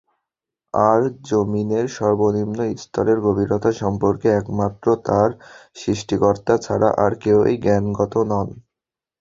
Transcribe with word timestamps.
আর 0.73 0.99
যমীনের 1.27 1.85
সর্বনিম্ন 1.97 2.59
স্তরের 2.75 3.17
গভীরতা 3.25 3.71
সম্পর্কে 3.81 4.27
একমাত্র 4.33 4.85
তার 5.05 5.29
সৃষ্টিকর্তা 5.75 6.53
ছাড়া 6.57 6.89
আর 7.03 7.11
কেউই 7.23 7.55
জ্ঞাত 7.63 8.13
নন। 8.23 8.47